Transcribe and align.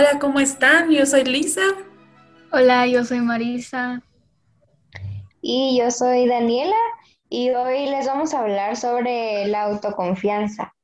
Hola, 0.00 0.18
¿cómo 0.18 0.40
están? 0.40 0.90
Yo 0.90 1.04
soy 1.04 1.24
Lisa. 1.24 1.60
Hola, 2.52 2.86
yo 2.86 3.04
soy 3.04 3.20
Marisa. 3.20 4.02
Y 5.42 5.78
yo 5.78 5.90
soy 5.90 6.26
Daniela 6.26 6.78
y 7.28 7.50
hoy 7.50 7.84
les 7.84 8.06
vamos 8.06 8.32
a 8.32 8.40
hablar 8.40 8.78
sobre 8.78 9.46
la 9.48 9.64
autoconfianza. 9.64 10.74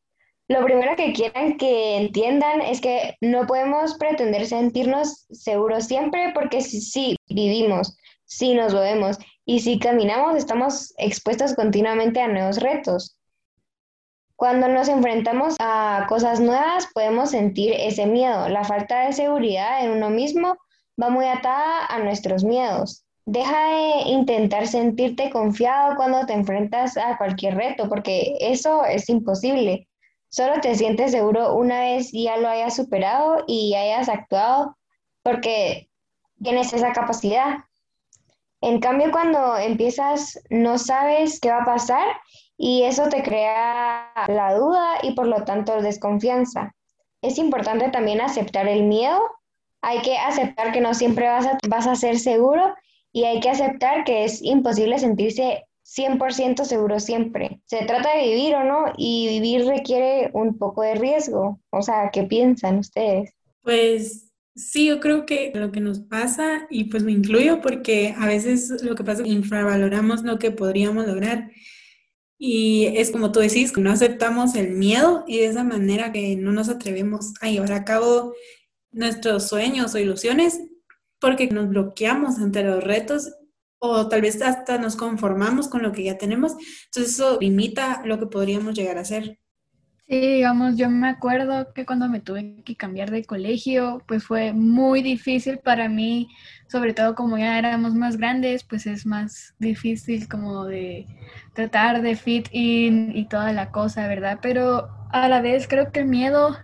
Lo 0.48 0.62
primero 0.66 0.96
que 0.96 1.14
quieran 1.14 1.56
que 1.56 1.96
entiendan 1.96 2.60
es 2.60 2.82
que 2.82 3.16
no 3.22 3.46
podemos 3.46 3.94
pretender 3.94 4.46
sentirnos 4.46 5.24
seguros 5.30 5.86
siempre 5.86 6.32
porque 6.34 6.60
si, 6.60 6.82
si 6.82 7.16
vivimos, 7.26 7.96
si 8.26 8.52
nos 8.52 8.74
movemos 8.74 9.16
y 9.46 9.60
si 9.60 9.78
caminamos 9.78 10.36
estamos 10.36 10.92
expuestos 10.98 11.54
continuamente 11.54 12.20
a 12.20 12.28
nuevos 12.28 12.58
retos. 12.58 13.15
Cuando 14.36 14.68
nos 14.68 14.88
enfrentamos 14.88 15.56
a 15.60 16.04
cosas 16.10 16.40
nuevas 16.40 16.88
podemos 16.92 17.30
sentir 17.30 17.72
ese 17.72 18.04
miedo. 18.04 18.50
La 18.50 18.64
falta 18.64 19.06
de 19.06 19.14
seguridad 19.14 19.82
en 19.82 19.92
uno 19.92 20.10
mismo 20.10 20.58
va 21.02 21.08
muy 21.08 21.24
atada 21.24 21.86
a 21.86 21.98
nuestros 22.00 22.44
miedos. 22.44 23.06
Deja 23.24 23.70
de 23.70 24.10
intentar 24.10 24.66
sentirte 24.68 25.30
confiado 25.30 25.96
cuando 25.96 26.26
te 26.26 26.34
enfrentas 26.34 26.98
a 26.98 27.16
cualquier 27.16 27.56
reto, 27.56 27.88
porque 27.88 28.36
eso 28.40 28.84
es 28.84 29.08
imposible. 29.08 29.88
Solo 30.28 30.60
te 30.60 30.74
sientes 30.74 31.12
seguro 31.12 31.54
una 31.54 31.80
vez 31.80 32.10
ya 32.12 32.36
lo 32.36 32.48
hayas 32.48 32.76
superado 32.76 33.42
y 33.46 33.74
hayas 33.74 34.10
actuado 34.10 34.76
porque 35.22 35.88
tienes 36.42 36.74
esa 36.74 36.92
capacidad. 36.92 37.56
En 38.60 38.80
cambio, 38.80 39.10
cuando 39.10 39.56
empiezas, 39.56 40.38
no 40.50 40.76
sabes 40.76 41.40
qué 41.40 41.50
va 41.50 41.62
a 41.62 41.64
pasar 41.64 42.06
y 42.58 42.82
eso 42.82 43.08
te 43.08 43.22
crea 43.22 44.12
la 44.28 44.54
duda 44.54 44.98
y 45.02 45.12
por 45.12 45.26
lo 45.26 45.44
tanto 45.44 45.80
desconfianza. 45.82 46.74
Es 47.22 47.38
importante 47.38 47.90
también 47.90 48.20
aceptar 48.20 48.68
el 48.68 48.84
miedo. 48.84 49.20
Hay 49.82 50.00
que 50.02 50.16
aceptar 50.16 50.72
que 50.72 50.80
no 50.80 50.94
siempre 50.94 51.28
vas 51.28 51.46
a, 51.46 51.58
vas 51.68 51.86
a 51.86 51.96
ser 51.96 52.18
seguro 52.18 52.74
y 53.12 53.24
hay 53.24 53.40
que 53.40 53.50
aceptar 53.50 54.04
que 54.04 54.24
es 54.24 54.42
imposible 54.42 54.98
sentirse 54.98 55.64
100% 55.86 56.64
seguro 56.64 56.98
siempre. 56.98 57.60
Se 57.66 57.84
trata 57.84 58.16
de 58.16 58.24
vivir 58.24 58.54
o 58.54 58.64
no 58.64 58.92
y 58.96 59.28
vivir 59.28 59.66
requiere 59.66 60.30
un 60.32 60.58
poco 60.58 60.82
de 60.82 60.96
riesgo. 60.96 61.60
O 61.70 61.82
sea, 61.82 62.10
¿qué 62.12 62.24
piensan 62.24 62.78
ustedes? 62.78 63.32
Pues 63.62 64.32
sí, 64.54 64.86
yo 64.86 65.00
creo 65.00 65.26
que 65.26 65.52
lo 65.54 65.70
que 65.70 65.80
nos 65.80 66.00
pasa, 66.00 66.66
y 66.70 66.84
pues 66.84 67.04
me 67.04 67.12
incluyo 67.12 67.60
porque 67.60 68.14
a 68.18 68.26
veces 68.26 68.82
lo 68.82 68.94
que 68.94 69.04
pasa 69.04 69.22
es 69.22 69.28
que 69.28 69.34
infravaloramos 69.34 70.22
lo 70.22 70.38
que 70.38 70.50
podríamos 70.50 71.06
lograr. 71.06 71.50
Y 72.38 72.86
es 72.98 73.10
como 73.10 73.32
tú 73.32 73.40
decís, 73.40 73.76
no 73.76 73.90
aceptamos 73.90 74.54
el 74.54 74.72
miedo 74.72 75.24
y 75.26 75.38
de 75.38 75.46
esa 75.46 75.64
manera 75.64 76.12
que 76.12 76.36
no 76.36 76.52
nos 76.52 76.68
atrevemos 76.68 77.32
a 77.40 77.48
llevar 77.48 77.72
a 77.72 77.84
cabo 77.84 78.34
nuestros 78.92 79.48
sueños 79.48 79.94
o 79.94 79.98
ilusiones 79.98 80.60
porque 81.20 81.48
nos 81.48 81.68
bloqueamos 81.68 82.38
ante 82.38 82.62
los 82.62 82.84
retos 82.84 83.32
o 83.78 84.08
tal 84.08 84.22
vez 84.22 84.40
hasta 84.42 84.78
nos 84.78 84.96
conformamos 84.96 85.68
con 85.68 85.82
lo 85.82 85.92
que 85.92 86.04
ya 86.04 86.18
tenemos. 86.18 86.52
Entonces 86.86 87.14
eso 87.14 87.38
limita 87.40 88.02
lo 88.04 88.18
que 88.18 88.26
podríamos 88.26 88.74
llegar 88.74 88.98
a 88.98 89.02
hacer. 89.02 89.38
Sí, 90.08 90.20
digamos, 90.20 90.76
yo 90.76 90.88
me 90.88 91.08
acuerdo 91.08 91.72
que 91.74 91.84
cuando 91.84 92.08
me 92.08 92.20
tuve 92.20 92.62
que 92.64 92.76
cambiar 92.76 93.10
de 93.10 93.24
colegio, 93.24 94.02
pues 94.06 94.22
fue 94.24 94.52
muy 94.52 95.02
difícil 95.02 95.58
para 95.58 95.88
mí, 95.88 96.28
sobre 96.68 96.94
todo 96.94 97.16
como 97.16 97.36
ya 97.38 97.58
éramos 97.58 97.94
más 97.94 98.16
grandes, 98.16 98.62
pues 98.62 98.86
es 98.86 99.04
más 99.04 99.54
difícil 99.58 100.28
como 100.28 100.64
de 100.64 101.06
tratar 101.54 102.02
de 102.02 102.14
fit 102.14 102.46
in 102.52 103.16
y 103.16 103.26
toda 103.28 103.52
la 103.52 103.72
cosa, 103.72 104.06
¿verdad? 104.06 104.38
Pero 104.40 104.88
a 105.10 105.28
la 105.28 105.40
vez 105.40 105.66
creo 105.66 105.90
que 105.90 106.00
el 106.00 106.06
miedo 106.06 106.56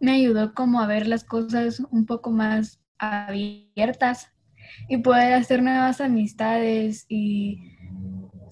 me 0.00 0.12
ayudó 0.12 0.54
como 0.54 0.80
a 0.80 0.86
ver 0.86 1.06
las 1.06 1.24
cosas 1.24 1.80
un 1.90 2.06
poco 2.06 2.30
más 2.30 2.80
abiertas 2.98 4.30
y 4.88 4.98
poder 4.98 5.34
hacer 5.34 5.62
nuevas 5.62 6.00
amistades 6.00 7.06
y 7.08 7.58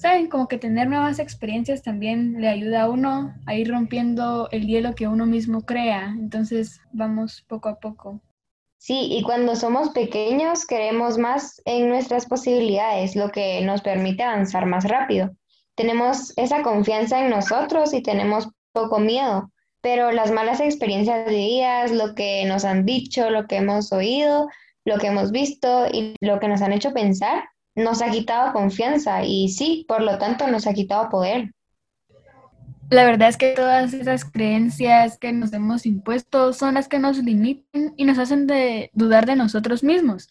saben, 0.00 0.28
como 0.28 0.48
que 0.48 0.56
tener 0.56 0.88
nuevas 0.88 1.18
experiencias 1.18 1.82
también 1.82 2.40
le 2.40 2.48
ayuda 2.48 2.82
a 2.82 2.88
uno 2.88 3.34
a 3.46 3.54
ir 3.54 3.70
rompiendo 3.70 4.48
el 4.50 4.66
hielo 4.66 4.94
que 4.94 5.08
uno 5.08 5.26
mismo 5.26 5.62
crea. 5.66 6.14
Entonces 6.18 6.80
vamos 6.92 7.44
poco 7.46 7.68
a 7.68 7.78
poco. 7.78 8.20
Sí, 8.78 9.08
y 9.10 9.22
cuando 9.22 9.56
somos 9.56 9.90
pequeños 9.90 10.66
queremos 10.66 11.18
más 11.18 11.60
en 11.66 11.90
nuestras 11.90 12.24
posibilidades, 12.24 13.14
lo 13.14 13.30
que 13.30 13.60
nos 13.60 13.82
permite 13.82 14.22
avanzar 14.22 14.64
más 14.64 14.84
rápido. 14.84 15.36
Tenemos 15.74 16.32
esa 16.38 16.62
confianza 16.62 17.20
en 17.22 17.28
nosotros 17.28 17.92
y 17.92 18.02
tenemos 18.02 18.48
poco 18.72 18.98
miedo, 18.98 19.52
pero 19.82 20.12
las 20.12 20.30
malas 20.30 20.60
experiencias 20.60 21.28
vividas, 21.28 21.92
lo 21.92 22.14
que 22.14 22.46
nos 22.46 22.64
han 22.64 22.86
dicho, 22.86 23.28
lo 23.28 23.46
que 23.46 23.56
hemos 23.56 23.92
oído, 23.92 24.48
lo 24.86 24.96
que 24.96 25.08
hemos 25.08 25.30
visto 25.30 25.86
y 25.92 26.14
lo 26.20 26.40
que 26.40 26.48
nos 26.48 26.62
han 26.62 26.72
hecho 26.72 26.94
pensar, 26.94 27.44
nos 27.74 28.02
ha 28.02 28.10
quitado 28.10 28.52
confianza 28.52 29.24
y 29.24 29.48
sí, 29.48 29.84
por 29.88 30.02
lo 30.02 30.18
tanto 30.18 30.46
nos 30.46 30.66
ha 30.66 30.74
quitado 30.74 31.08
poder. 31.08 31.52
La 32.90 33.04
verdad 33.04 33.28
es 33.28 33.36
que 33.36 33.52
todas 33.52 33.94
esas 33.94 34.24
creencias 34.24 35.16
que 35.16 35.32
nos 35.32 35.52
hemos 35.52 35.86
impuesto 35.86 36.52
son 36.52 36.74
las 36.74 36.88
que 36.88 36.98
nos 36.98 37.18
limitan 37.18 37.94
y 37.96 38.04
nos 38.04 38.18
hacen 38.18 38.48
de 38.48 38.90
dudar 38.94 39.26
de 39.26 39.36
nosotros 39.36 39.84
mismos. 39.84 40.28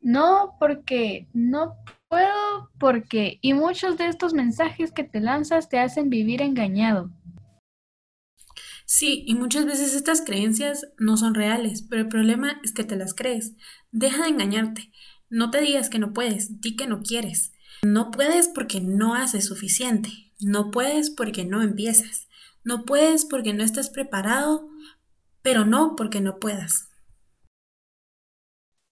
No 0.00 0.56
porque 0.58 1.28
no 1.32 1.76
puedo, 2.08 2.70
porque 2.80 3.38
y 3.42 3.54
muchos 3.54 3.96
de 3.96 4.08
estos 4.08 4.34
mensajes 4.34 4.90
que 4.90 5.04
te 5.04 5.20
lanzas 5.20 5.68
te 5.68 5.78
hacen 5.78 6.10
vivir 6.10 6.42
engañado. 6.42 7.10
Sí, 8.86 9.24
y 9.26 9.34
muchas 9.34 9.64
veces 9.64 9.94
estas 9.94 10.20
creencias 10.22 10.86
no 10.98 11.16
son 11.16 11.34
reales, 11.34 11.82
pero 11.88 12.02
el 12.02 12.08
problema 12.08 12.60
es 12.64 12.72
que 12.72 12.84
te 12.84 12.96
las 12.96 13.14
crees. 13.14 13.54
Deja 13.92 14.24
de 14.24 14.30
engañarte. 14.30 14.90
No 15.30 15.50
te 15.50 15.60
digas 15.60 15.88
que 15.88 15.98
no 15.98 16.12
puedes, 16.12 16.60
di 16.60 16.76
que 16.76 16.86
no 16.86 17.02
quieres. 17.02 17.52
No 17.82 18.10
puedes 18.10 18.48
porque 18.48 18.80
no 18.80 19.14
haces 19.14 19.46
suficiente. 19.46 20.10
No 20.40 20.70
puedes 20.70 21.10
porque 21.10 21.44
no 21.44 21.62
empiezas. 21.62 22.28
No 22.62 22.84
puedes 22.84 23.24
porque 23.24 23.52
no 23.52 23.62
estás 23.62 23.90
preparado, 23.90 24.68
pero 25.42 25.64
no 25.64 25.96
porque 25.96 26.20
no 26.20 26.38
puedas. 26.38 26.88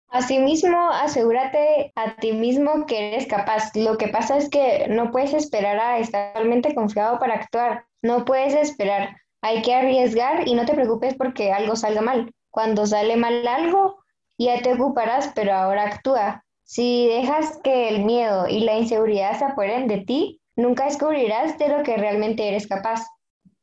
Asimismo, 0.09 0.91
asegúrate 0.91 1.91
a 1.95 2.17
ti 2.17 2.33
mismo 2.33 2.85
que 2.85 3.15
eres 3.15 3.27
capaz. 3.27 3.75
Lo 3.75 3.97
que 3.97 4.09
pasa 4.09 4.37
es 4.37 4.51
que 4.51 4.87
no 4.89 5.11
puedes 5.11 5.33
esperar 5.33 5.81
a 5.81 5.99
estar 5.99 6.35
realmente 6.35 6.75
confiado 6.75 7.19
para 7.19 7.35
actuar. 7.35 7.87
No 8.03 8.27
puedes 8.27 8.55
esperar. 8.55 9.17
Hay 9.41 9.63
que 9.63 9.75
arriesgar 9.75 10.47
y 10.47 10.55
no 10.55 10.67
te 10.67 10.75
preocupes 10.75 11.15
porque 11.15 11.51
algo 11.51 11.77
salga 11.77 12.03
mal. 12.03 12.31
Cuando 12.51 12.85
sale 12.85 13.17
mal 13.17 13.49
algo, 13.49 14.02
ya 14.39 14.61
te 14.63 14.73
ocuparás, 14.73 15.33
pero 15.35 15.53
ahora 15.53 15.85
actúa. 15.85 16.45
Si 16.65 17.07
dejas 17.07 17.59
que 17.63 17.89
el 17.89 18.05
miedo 18.05 18.49
y 18.49 18.61
la 18.61 18.79
inseguridad 18.79 19.39
se 19.39 19.45
apoderen 19.45 19.89
de 19.89 19.99
ti, 19.99 20.41
nunca 20.57 20.85
descubrirás 20.85 21.59
de 21.59 21.69
lo 21.69 21.83
que 21.83 21.97
realmente 21.97 22.49
eres 22.49 22.67
capaz. 22.67 23.07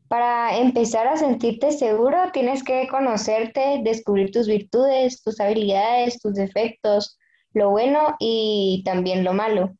Para 0.08 0.58
empezar 0.58 1.08
a 1.08 1.18
sentirte 1.18 1.72
seguro, 1.72 2.32
tienes 2.34 2.64
que 2.64 2.88
conocerte, 2.88 3.82
descubrir 3.84 4.32
tus 4.32 4.48
virtudes, 4.48 5.22
tus 5.22 5.40
habilidades, 5.40 6.20
tus 6.20 6.34
defectos, 6.34 7.18
lo 7.54 7.70
bueno 7.70 8.16
y 8.20 8.82
también 8.86 9.24
lo 9.24 9.34
malo. 9.34 9.76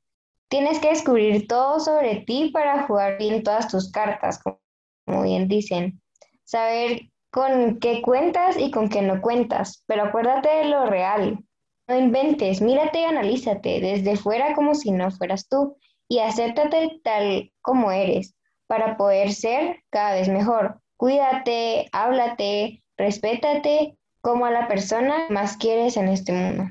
Tienes 0.48 0.80
que 0.80 0.90
descubrir 0.90 1.48
todo 1.48 1.80
sobre 1.80 2.24
ti 2.28 2.52
para 2.52 2.88
jugar 2.88 3.18
bien 3.18 3.44
todas 3.44 3.68
tus 3.68 3.92
cartas, 3.92 4.40
como 4.44 5.24
bien 5.24 5.48
dicen. 5.48 6.02
Saber 6.44 7.10
con 7.32 7.80
qué 7.80 8.02
cuentas 8.02 8.58
y 8.58 8.72
con 8.72 8.90
qué 8.90 9.02
no 9.02 9.22
cuentas, 9.22 9.84
pero 9.88 10.04
acuérdate 10.04 10.50
de 10.50 10.66
lo 10.66 10.86
real. 10.86 11.40
No 11.88 11.98
inventes, 11.98 12.62
mírate 12.62 13.02
y 13.02 13.04
analízate 13.04 13.82
desde 13.82 14.16
fuera 14.16 14.54
como 14.54 14.76
si 14.76 14.92
no 14.92 15.10
fueras 15.12 15.48
tú 15.48 15.78
y 16.08 16.20
acéptate 16.20 17.00
tal 17.04 17.52
como 17.62 17.92
eres 17.92 18.36
para 18.68 18.98
poder 18.98 19.34
ser 19.34 19.84
cada 19.90 20.14
vez 20.14 20.30
mejor. 20.30 20.80
Cuídate, 20.98 21.88
háblate, 21.92 22.84
respétate 22.98 23.98
como 24.22 24.46
a 24.46 24.52
la 24.52 24.68
persona 24.68 25.28
más 25.30 25.58
quieres 25.58 25.98
en 25.98 26.10
este 26.10 26.34
mundo. 26.34 26.66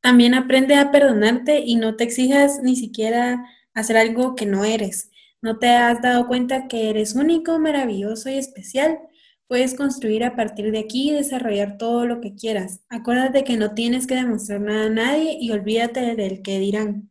También 0.00 0.34
aprende 0.34 0.74
a 0.74 0.90
perdonarte 0.90 1.60
y 1.60 1.76
no 1.76 1.96
te 1.96 2.04
exijas 2.04 2.60
ni 2.62 2.76
siquiera 2.76 3.44
hacer 3.74 3.96
algo 3.96 4.34
que 4.34 4.46
no 4.46 4.64
eres. 4.64 5.10
¿No 5.42 5.58
te 5.58 5.68
has 5.68 6.00
dado 6.00 6.26
cuenta 6.26 6.68
que 6.68 6.90
eres 6.90 7.14
único, 7.14 7.58
maravilloso 7.58 8.30
y 8.30 8.38
especial? 8.38 8.98
Puedes 9.46 9.74
construir 9.74 10.24
a 10.24 10.36
partir 10.36 10.72
de 10.72 10.78
aquí 10.78 11.10
y 11.10 11.14
desarrollar 11.14 11.76
todo 11.76 12.06
lo 12.06 12.20
que 12.20 12.34
quieras. 12.34 12.80
Acuérdate 12.88 13.44
que 13.44 13.56
no 13.56 13.74
tienes 13.74 14.06
que 14.06 14.14
demostrar 14.14 14.60
nada 14.60 14.86
a 14.86 14.90
nadie 14.90 15.36
y 15.38 15.50
olvídate 15.50 16.16
del 16.16 16.42
que 16.42 16.58
dirán. 16.58 17.10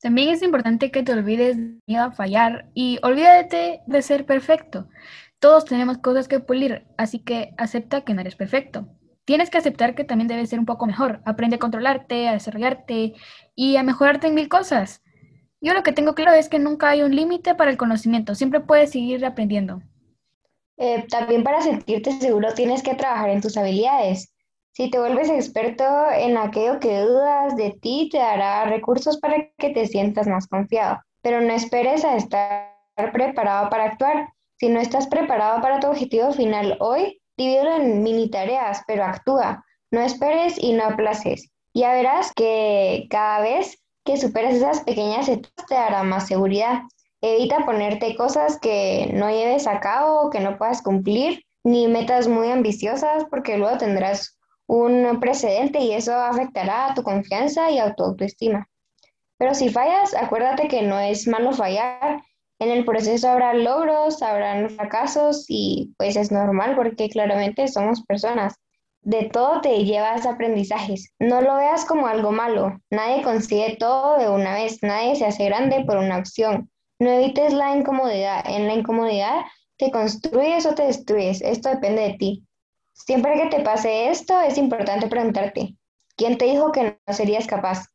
También 0.00 0.30
es 0.30 0.42
importante 0.42 0.90
que 0.90 1.02
te 1.02 1.12
olvides 1.12 1.58
de 1.58 1.78
miedo 1.86 2.04
a 2.04 2.12
fallar 2.12 2.70
y 2.72 2.98
olvídate 3.02 3.82
de 3.86 4.02
ser 4.02 4.24
perfecto. 4.24 4.88
Todos 5.38 5.66
tenemos 5.66 5.98
cosas 5.98 6.28
que 6.28 6.40
pulir, 6.40 6.86
así 6.96 7.18
que 7.18 7.52
acepta 7.58 8.04
que 8.04 8.14
no 8.14 8.22
eres 8.22 8.36
perfecto. 8.36 8.88
Tienes 9.26 9.50
que 9.50 9.58
aceptar 9.58 9.94
que 9.94 10.04
también 10.04 10.28
debes 10.28 10.48
ser 10.48 10.58
un 10.58 10.66
poco 10.66 10.86
mejor. 10.86 11.20
Aprende 11.26 11.56
a 11.56 11.58
controlarte, 11.58 12.28
a 12.28 12.32
desarrollarte 12.32 13.12
y 13.54 13.76
a 13.76 13.82
mejorarte 13.82 14.26
en 14.26 14.34
mil 14.34 14.48
cosas. 14.48 15.02
Yo 15.60 15.74
lo 15.74 15.82
que 15.82 15.92
tengo 15.92 16.14
claro 16.14 16.32
es 16.32 16.48
que 16.48 16.58
nunca 16.58 16.88
hay 16.88 17.02
un 17.02 17.14
límite 17.14 17.54
para 17.54 17.70
el 17.70 17.76
conocimiento. 17.76 18.34
Siempre 18.34 18.60
puedes 18.60 18.90
seguir 18.90 19.24
aprendiendo. 19.26 19.82
Eh, 20.82 21.06
también 21.10 21.44
para 21.44 21.60
sentirte 21.60 22.10
seguro 22.12 22.54
tienes 22.54 22.82
que 22.82 22.94
trabajar 22.94 23.28
en 23.28 23.42
tus 23.42 23.58
habilidades. 23.58 24.32
Si 24.72 24.90
te 24.90 24.98
vuelves 24.98 25.28
experto 25.28 25.84
en 26.10 26.38
aquello 26.38 26.80
que 26.80 27.02
dudas 27.02 27.54
de 27.54 27.72
ti, 27.82 28.08
te 28.10 28.16
dará 28.16 28.64
recursos 28.64 29.18
para 29.18 29.46
que 29.58 29.70
te 29.70 29.86
sientas 29.86 30.26
más 30.26 30.46
confiado. 30.46 30.98
Pero 31.20 31.42
no 31.42 31.52
esperes 31.52 32.02
a 32.02 32.16
estar 32.16 32.72
preparado 33.12 33.68
para 33.68 33.84
actuar. 33.84 34.28
Si 34.58 34.70
no 34.70 34.80
estás 34.80 35.06
preparado 35.06 35.60
para 35.60 35.80
tu 35.80 35.88
objetivo 35.88 36.32
final 36.32 36.78
hoy, 36.80 37.20
divídelo 37.36 37.76
en 37.76 38.02
mini 38.02 38.30
tareas, 38.30 38.82
pero 38.86 39.04
actúa. 39.04 39.62
No 39.90 40.00
esperes 40.00 40.54
y 40.58 40.72
no 40.72 40.84
aplaces. 40.84 41.50
Ya 41.74 41.92
verás 41.92 42.32
que 42.32 43.06
cada 43.10 43.40
vez 43.40 43.82
que 44.02 44.16
superes 44.16 44.54
esas 44.54 44.80
pequeñas 44.80 45.28
etapas 45.28 45.66
te 45.66 45.74
dará 45.74 46.04
más 46.04 46.26
seguridad. 46.26 46.84
Evita 47.22 47.66
ponerte 47.66 48.16
cosas 48.16 48.58
que 48.58 49.10
no 49.12 49.30
lleves 49.30 49.66
a 49.66 49.80
cabo 49.80 50.30
que 50.30 50.40
no 50.40 50.56
puedas 50.56 50.82
cumplir, 50.82 51.44
ni 51.64 51.86
metas 51.86 52.28
muy 52.28 52.50
ambiciosas, 52.50 53.24
porque 53.30 53.58
luego 53.58 53.76
tendrás 53.76 54.38
un 54.66 55.18
precedente 55.20 55.80
y 55.80 55.92
eso 55.92 56.14
afectará 56.14 56.86
a 56.86 56.94
tu 56.94 57.02
confianza 57.02 57.70
y 57.70 57.78
a 57.78 57.92
tu 57.94 58.04
autoestima. 58.04 58.68
Pero 59.36 59.54
si 59.54 59.68
fallas, 59.68 60.14
acuérdate 60.14 60.68
que 60.68 60.82
no 60.82 61.00
es 61.00 61.26
malo 61.26 61.52
fallar. 61.52 62.22
En 62.58 62.70
el 62.70 62.84
proceso 62.84 63.28
habrá 63.28 63.54
logros, 63.54 64.22
habrán 64.22 64.70
fracasos 64.70 65.46
y 65.48 65.94
pues 65.96 66.14
es 66.16 66.30
normal 66.30 66.76
porque 66.76 67.08
claramente 67.08 67.68
somos 67.68 68.04
personas. 68.04 68.54
De 69.02 69.30
todo 69.32 69.62
te 69.62 69.84
llevas 69.84 70.26
aprendizajes. 70.26 71.14
No 71.18 71.40
lo 71.40 71.56
veas 71.56 71.86
como 71.86 72.06
algo 72.06 72.32
malo. 72.32 72.78
Nadie 72.90 73.22
consigue 73.22 73.76
todo 73.78 74.18
de 74.18 74.28
una 74.28 74.54
vez. 74.54 74.82
Nadie 74.82 75.16
se 75.16 75.24
hace 75.24 75.46
grande 75.46 75.84
por 75.86 75.96
una 75.96 76.18
opción. 76.18 76.70
No 77.00 77.10
evites 77.10 77.54
la 77.54 77.74
incomodidad. 77.74 78.44
En 78.46 78.66
la 78.66 78.74
incomodidad 78.74 79.40
te 79.78 79.90
construyes 79.90 80.66
o 80.66 80.74
te 80.74 80.84
destruyes. 80.84 81.40
Esto 81.40 81.70
depende 81.70 82.02
de 82.02 82.14
ti. 82.14 82.44
Siempre 82.92 83.40
que 83.40 83.48
te 83.48 83.62
pase 83.62 84.10
esto, 84.10 84.38
es 84.38 84.58
importante 84.58 85.06
preguntarte, 85.06 85.76
¿quién 86.16 86.36
te 86.36 86.44
dijo 86.44 86.70
que 86.72 86.98
no 87.06 87.14
serías 87.14 87.46
capaz? 87.46 87.86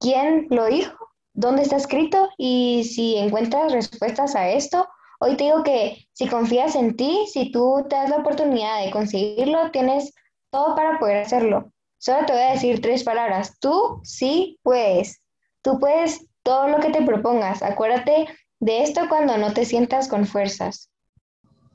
¿Quién 0.00 0.48
lo 0.50 0.66
dijo? 0.66 0.96
¿Dónde 1.34 1.62
está 1.62 1.76
escrito? 1.76 2.28
Y 2.36 2.82
si 2.82 3.16
encuentras 3.16 3.70
respuestas 3.70 4.34
a 4.34 4.48
esto, 4.50 4.88
hoy 5.20 5.36
te 5.36 5.44
digo 5.44 5.62
que 5.62 6.08
si 6.12 6.26
confías 6.26 6.74
en 6.74 6.96
ti, 6.96 7.26
si 7.32 7.52
tú 7.52 7.86
te 7.88 7.94
das 7.94 8.10
la 8.10 8.16
oportunidad 8.16 8.84
de 8.84 8.90
conseguirlo, 8.90 9.70
tienes 9.70 10.12
todo 10.50 10.74
para 10.74 10.98
poder 10.98 11.18
hacerlo. 11.18 11.70
Solo 11.98 12.26
te 12.26 12.32
voy 12.32 12.42
a 12.42 12.52
decir 12.52 12.80
tres 12.80 13.04
palabras. 13.04 13.60
Tú 13.60 14.00
sí 14.02 14.58
puedes. 14.64 15.22
Tú 15.62 15.78
puedes 15.78 16.26
todo 16.42 16.66
lo 16.66 16.80
que 16.80 16.90
te 16.90 17.02
propongas. 17.02 17.62
Acuérdate 17.62 18.26
de 18.60 18.82
esto 18.82 19.02
cuando 19.08 19.36
no 19.38 19.52
te 19.52 19.64
sientas 19.64 20.08
con 20.08 20.26
fuerzas. 20.26 20.90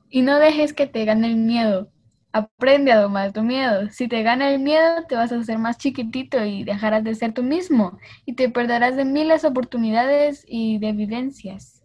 Y 0.09 0.21
no 0.21 0.39
dejes 0.39 0.73
que 0.73 0.87
te 0.87 1.05
gane 1.05 1.27
el 1.27 1.37
miedo. 1.37 1.89
Aprende 2.31 2.91
a 2.91 3.01
domar 3.01 3.31
tu 3.31 3.43
miedo. 3.43 3.89
Si 3.91 4.07
te 4.07 4.23
gana 4.23 4.51
el 4.51 4.59
miedo, 4.59 5.05
te 5.07 5.15
vas 5.15 5.31
a 5.31 5.39
hacer 5.39 5.57
más 5.59 5.77
chiquitito 5.77 6.43
y 6.43 6.63
dejarás 6.63 7.03
de 7.03 7.15
ser 7.15 7.33
tú 7.33 7.43
mismo. 7.43 7.97
Y 8.25 8.33
te 8.33 8.49
perderás 8.49 8.95
de 8.95 9.05
miles 9.05 9.43
de 9.43 9.47
oportunidades 9.47 10.43
y 10.47 10.79
de 10.79 10.91
vivencias. 10.93 11.83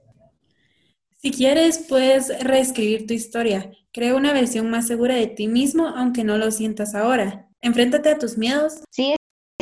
Si 1.16 1.32
quieres, 1.32 1.86
puedes 1.88 2.28
reescribir 2.44 3.06
tu 3.06 3.12
historia. 3.12 3.72
Crea 3.92 4.14
una 4.14 4.32
versión 4.32 4.70
más 4.70 4.86
segura 4.86 5.16
de 5.16 5.26
ti 5.26 5.48
mismo, 5.48 5.88
aunque 5.88 6.24
no 6.24 6.38
lo 6.38 6.50
sientas 6.50 6.94
ahora. 6.94 7.48
Enfréntate 7.60 8.08
a 8.08 8.18
tus 8.18 8.38
miedos. 8.38 8.84
Sí, 8.90 9.16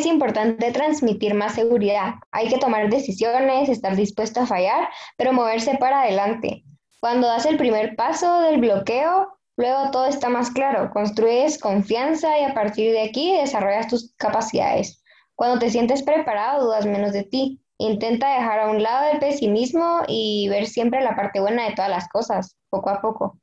es 0.07 0.13
importante 0.13 0.71
transmitir 0.71 1.35
más 1.35 1.57
seguridad. 1.57 2.15
Hay 2.31 2.49
que 2.49 2.59
tomar 2.59 2.89
decisiones, 2.89 3.69
estar 3.69 3.97
dispuesto 3.97 4.41
a 4.41 4.47
fallar, 4.47 4.89
pero 5.17 5.33
moverse 5.33 5.77
para 5.79 6.03
adelante. 6.03 6.63
Cuando 7.01 7.27
das 7.27 7.45
el 7.45 7.57
primer 7.57 7.97
paso 7.97 8.43
del 8.43 8.61
bloqueo, 8.61 9.37
luego 9.57 9.91
todo 9.91 10.07
está 10.07 10.29
más 10.29 10.51
claro. 10.51 10.91
Construyes 10.93 11.59
confianza 11.59 12.39
y 12.39 12.45
a 12.45 12.55
partir 12.55 12.93
de 12.93 13.03
aquí 13.03 13.37
desarrollas 13.37 13.89
tus 13.89 14.15
capacidades. 14.17 15.03
Cuando 15.35 15.59
te 15.59 15.71
sientes 15.71 16.05
preparado, 16.05 16.67
dudas 16.67 16.87
menos 16.87 17.13
de 17.13 17.25
ti. 17.25 17.61
Intenta 17.79 18.33
dejar 18.35 18.61
a 18.61 18.71
un 18.71 18.85
lado 18.85 19.11
el 19.13 19.19
pesimismo 19.19 20.03
y 20.07 20.49
ver 20.49 20.67
siempre 20.67 21.03
la 21.03 21.17
parte 21.17 21.41
buena 21.41 21.65
de 21.65 21.75
todas 21.75 21.91
las 21.91 22.09
cosas, 22.09 22.57
poco 22.71 22.91
a 22.91 23.01
poco. 23.01 23.41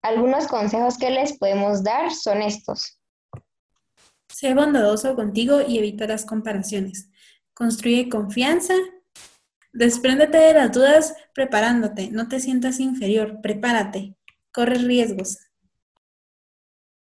Algunos 0.00 0.46
consejos 0.46 0.96
que 0.96 1.10
les 1.10 1.36
podemos 1.38 1.82
dar 1.82 2.12
son 2.12 2.40
estos. 2.40 3.00
Sé 4.34 4.52
bondadoso 4.52 5.14
contigo 5.14 5.60
y 5.64 5.78
evita 5.78 6.08
las 6.08 6.24
comparaciones. 6.24 7.08
Construye 7.52 8.08
confianza. 8.08 8.74
Despréndete 9.72 10.38
de 10.38 10.54
las 10.54 10.72
dudas 10.72 11.14
preparándote. 11.36 12.10
No 12.10 12.26
te 12.26 12.40
sientas 12.40 12.80
inferior. 12.80 13.40
Prepárate. 13.42 14.16
Corre 14.52 14.78
riesgos. 14.78 15.38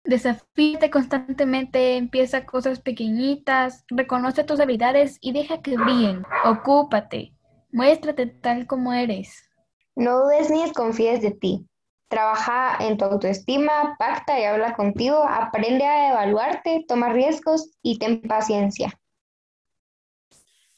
Desafíate 0.04 0.90
constantemente, 0.90 1.96
empieza 1.96 2.48
cosas 2.48 2.80
pequeñitas, 2.80 3.86
reconoce 3.90 4.44
tus 4.44 4.60
habilidades 4.60 5.20
y 5.22 5.32
deja 5.32 5.62
que 5.62 5.78
brillen. 5.78 6.24
Ocúpate, 6.44 7.36
muéstrate 7.72 8.26
tal 8.26 8.66
como 8.66 8.94
eres. 8.94 9.48
No 9.96 10.24
dudes 10.24 10.50
ni 10.50 10.64
desconfíes 10.64 11.22
de 11.22 11.30
ti. 11.30 11.68
Trabaja 12.12 12.78
en 12.82 12.98
tu 12.98 13.06
autoestima, 13.06 13.96
pacta 13.98 14.40
y 14.40 14.44
habla 14.44 14.76
contigo, 14.76 15.24
aprende 15.24 15.86
a 15.86 16.12
evaluarte, 16.12 16.86
toma 16.88 17.14
riesgos 17.14 17.72
y 17.82 17.98
ten 17.98 18.22
paciencia. 18.22 19.00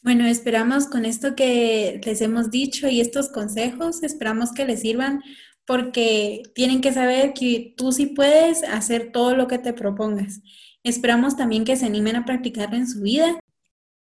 Bueno, 0.03 0.27
esperamos 0.27 0.87
con 0.87 1.05
esto 1.05 1.35
que 1.35 1.99
les 2.03 2.21
hemos 2.21 2.51
dicho 2.51 2.87
y 2.87 3.01
estos 3.01 3.29
consejos, 3.29 4.03
esperamos 4.03 4.51
que 4.51 4.65
les 4.65 4.81
sirvan 4.81 5.23
porque 5.65 6.43
tienen 6.53 6.81
que 6.81 6.93
saber 6.93 7.33
que 7.33 7.73
tú 7.77 7.91
sí 7.91 8.07
puedes 8.07 8.63
hacer 8.63 9.11
todo 9.11 9.35
lo 9.35 9.47
que 9.47 9.57
te 9.57 9.73
propongas. 9.73 10.41
Esperamos 10.83 11.37
también 11.37 11.63
que 11.63 11.77
se 11.77 11.85
animen 11.85 12.17
a 12.17 12.25
practicarlo 12.25 12.75
en 12.75 12.87
su 12.87 13.01
vida. 13.01 13.39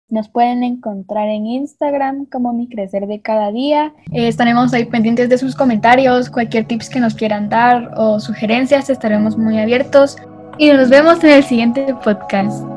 Nos 0.10 0.30
pueden 0.30 0.64
encontrar 0.64 1.28
en 1.28 1.46
Instagram 1.46 2.26
como 2.28 2.54
Mi 2.54 2.70
Crecer 2.70 3.08
de 3.08 3.20
Cada 3.22 3.52
Día. 3.52 3.94
Eh, 4.14 4.30
estaremos 4.30 4.74
ahí 4.74 4.86
pendientes 4.86 5.28
de 5.28 5.38
sus 5.38 5.54
comentarios, 5.54 6.30
cualquier 6.30 6.66
tips 6.66 6.90
que 6.90 7.02
nos 7.02 7.14
quieran 7.14 7.50
dar 7.50 7.92
o 7.98 8.20
sugerencias, 8.20 8.90
estaremos 8.90 9.38
muy 9.38 9.60
abiertos. 9.60 10.16
Y 10.58 10.72
nos 10.72 10.90
vemos 10.90 11.22
en 11.24 11.32
el 11.32 11.44
siguiente 11.44 11.94
podcast. 12.04 12.77